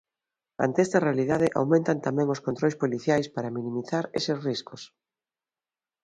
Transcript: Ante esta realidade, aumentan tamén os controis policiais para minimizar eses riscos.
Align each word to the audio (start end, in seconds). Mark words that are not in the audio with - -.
Ante 0.65 0.79
esta 0.85 1.03
realidade, 1.07 1.47
aumentan 1.59 1.97
tamén 2.07 2.27
os 2.35 2.43
controis 2.47 2.75
policiais 2.83 3.27
para 3.35 3.53
minimizar 3.55 4.03
eses 4.19 4.37
riscos. 4.47 4.81